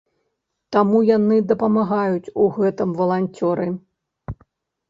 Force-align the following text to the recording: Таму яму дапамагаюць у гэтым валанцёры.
Таму 0.75 1.01
яму 1.09 1.37
дапамагаюць 1.51 2.31
у 2.45 2.47
гэтым 2.57 2.97
валанцёры. 3.03 3.67